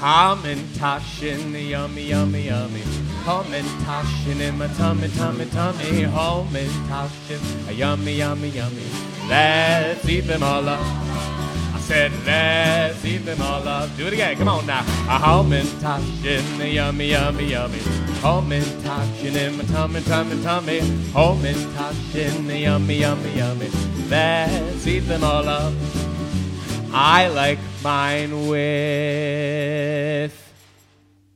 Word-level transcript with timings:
Hamentaschen, 0.00 1.52
yummy, 1.68 2.04
yummy, 2.04 2.46
yummy. 2.46 2.80
Hamentaschen 3.26 4.40
in 4.40 4.56
my 4.56 4.66
tummy, 4.68 5.10
tummy, 5.10 5.44
tummy. 5.44 6.04
Hamentaschen, 6.04 7.76
yummy, 7.76 8.12
yummy, 8.14 8.48
yummy. 8.48 8.82
Let's 9.28 10.08
eat 10.08 10.22
them 10.22 10.42
all 10.42 10.66
up. 10.66 10.80
I 10.80 11.78
said, 11.80 12.12
let's 12.24 13.04
eat 13.04 13.26
them 13.26 13.42
all 13.42 13.68
up. 13.68 13.94
Do 13.98 14.06
it 14.06 14.14
again. 14.14 14.38
Come 14.38 14.48
on 14.48 14.64
now. 14.64 14.80
A 14.80 15.18
Hamentaschen, 15.18 16.72
yummy, 16.72 17.10
yummy, 17.10 17.50
yummy. 17.50 17.78
Hamentaschen 18.22 19.36
in 19.36 19.58
my 19.58 19.64
tummy, 19.64 20.00
tummy, 20.00 20.42
tummy. 20.42 20.80
Hamentaschen, 21.12 22.58
yummy, 22.58 23.00
yummy, 23.00 23.36
yummy. 23.36 23.68
Let's 24.08 24.86
eat 24.86 25.00
them 25.00 25.24
all 25.24 25.46
up. 25.46 25.74
I 26.92 27.28
like 27.28 27.58
mine 27.82 28.48
with. 28.48 30.36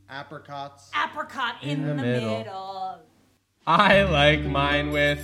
Apricots. 0.08 0.90
Apricot 0.94 1.56
in, 1.62 1.70
In 1.70 1.82
the 1.86 1.94
the, 1.94 2.02
middle. 2.02 2.38
middle. 2.38 2.98
I 3.66 4.02
like 4.02 4.44
mine 4.44 4.90
with 4.90 5.20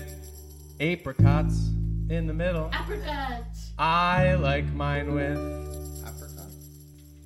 apricots 0.80 1.68
in 2.08 2.26
the 2.26 2.32
middle. 2.34 2.70
Apricots. 2.72 3.72
I 3.78 4.34
like 4.34 4.64
mine 4.72 5.14
with 5.14 5.36
Apricots. 6.06 6.56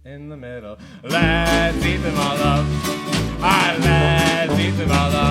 in 0.05 0.29
the 0.29 0.37
middle. 0.37 0.77
Let's 1.03 1.85
eat 1.87 1.97
them 1.99 2.17
all 2.19 2.37
up. 2.39 2.67
Ah, 3.47 3.77
let's 3.81 4.59
eat 4.61 4.71
them 4.73 4.91
all 4.91 5.13
up. 5.13 5.24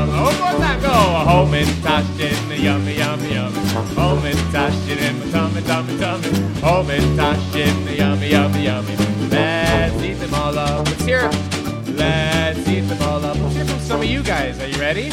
Oh, 0.53 0.59
one 0.59 0.59
more 0.59 0.67
time, 0.67 0.81
go. 0.81 0.89
Hamentaschen 0.89 2.47
the 2.49 2.59
yummy, 2.59 2.97
yummy, 2.97 3.33
yummy. 3.33 3.59
Home 3.95 4.25
and 4.25 4.37
touched 4.51 4.87
in 4.89 5.19
my 5.19 5.31
tummy, 5.31 5.61
tummy, 5.61 5.97
tummy. 5.97 6.29
Hamentaschen 6.61 7.85
the 7.85 7.95
yummy, 7.97 8.29
yummy, 8.29 8.63
yummy. 8.63 8.95
Let's 9.29 10.01
eat 10.03 10.13
them 10.13 10.33
all 10.33 10.57
up. 10.57 10.85
Let's 10.87 11.05
hear 11.05 11.29
it. 11.31 11.87
Let's 11.95 12.67
eat 12.67 12.81
them 12.81 13.01
all 13.01 13.23
up. 13.25 13.37
Let's 13.37 13.55
hear 13.55 13.65
from 13.65 13.79
some 13.79 13.99
of 14.01 14.05
you 14.05 14.21
guys. 14.23 14.59
Are 14.59 14.67
you 14.67 14.79
ready? 14.79 15.11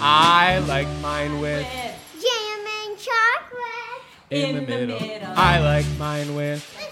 I 0.00 0.58
like 0.66 0.88
mine 1.00 1.38
with 1.40 1.66
Jam 2.20 2.66
and 2.84 2.98
chocolate. 2.98 4.30
in, 4.30 4.56
the, 4.56 4.62
middle. 4.62 4.98
I 5.36 5.60
like 5.60 5.86
mine 5.98 6.34
with 6.34 6.60
With 6.76 6.91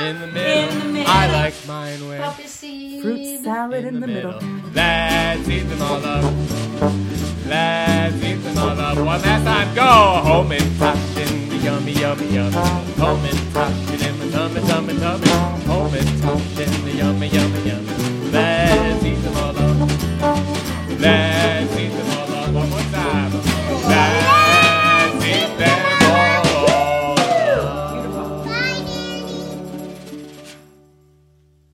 in 0.00 0.20
the 0.20 0.26
middle. 0.26 0.68
In 0.68 0.78
the 0.78 0.92
middle. 0.92 1.12
I 1.12 1.32
like 1.32 1.54
mine 1.66 2.08
with 2.08 3.02
fruit 3.02 3.42
salad 3.42 3.84
in, 3.84 3.94
in 3.94 3.94
the, 3.94 4.00
the 4.00 4.06
middle. 4.06 4.40
middle. 4.40 4.70
Let's 4.72 5.48
eat 5.48 5.60
them 5.60 5.82
all 5.82 6.04
up. 6.04 6.24
Let's 7.46 8.16
eat 8.22 8.34
them 8.34 8.58
all 8.58 8.80
up 8.80 8.96
one 8.96 9.06
last 9.06 9.44
time. 9.44 9.74
Go 9.74 9.82
Hamentaschen, 9.82 11.62
yummy, 11.62 11.92
yummy, 11.92 12.26
yummy. 12.26 12.56
Hamentaschen 12.96 14.08
in 14.08 14.18
the 14.18 14.30
tummy, 14.30 14.60
tummy, 14.68 14.98
tummy. 14.98 15.26
Hamentaschen, 15.68 16.96
yummy, 16.96 17.28
yummy, 17.28 17.68
yummy. 17.68 18.19